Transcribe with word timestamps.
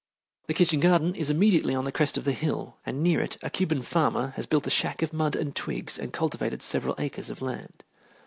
The 0.47 0.55
kitchen 0.55 0.79
garden 0.79 1.13
is 1.13 1.29
immediately 1.29 1.75
on 1.75 1.83
the 1.85 1.91
crest 1.91 2.17
of 2.17 2.23
the 2.23 2.31
hill, 2.31 2.77
and 2.87 3.03
near 3.03 3.21
it 3.21 3.37
a 3.43 3.51
Cuban 3.51 3.83
farmer 3.83 4.33
has 4.35 4.47
built 4.47 4.65
a 4.65 4.71
shack 4.71 5.03
of 5.03 5.13
mud 5.13 5.35
and 5.35 5.55
twigs 5.55 5.99
and 5.99 6.11
cultivated 6.11 6.63
several 6.63 6.95
acres 6.97 7.29
of 7.29 7.39
land. 7.39 7.83